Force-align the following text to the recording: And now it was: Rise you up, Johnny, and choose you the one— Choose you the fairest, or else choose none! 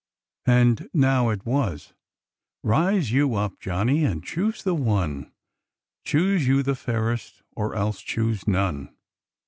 And 0.47 0.89
now 0.95 1.29
it 1.29 1.45
was: 1.45 1.93
Rise 2.63 3.11
you 3.11 3.35
up, 3.35 3.59
Johnny, 3.59 4.03
and 4.03 4.23
choose 4.23 4.57
you 4.61 4.63
the 4.63 4.73
one— 4.73 5.31
Choose 6.05 6.47
you 6.47 6.63
the 6.63 6.73
fairest, 6.73 7.43
or 7.55 7.75
else 7.75 8.01
choose 8.01 8.47
none! 8.47 8.95